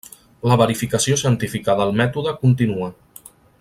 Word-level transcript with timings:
La 0.51 0.55
verificació 0.61 1.19
científica 1.23 1.77
del 1.83 1.95
Mètode 2.01 2.37
continua. 2.43 2.93